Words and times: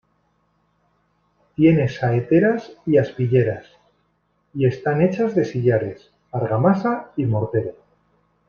Tienen 1.55 1.87
saeteras 1.87 2.71
y 2.87 2.97
aspilleras, 2.97 3.67
y 4.51 4.65
están 4.65 5.03
hechas 5.03 5.35
de 5.35 5.45
sillares, 5.45 6.09
argamasa 6.31 7.11
y 7.17 7.25
mortero. 7.27 7.75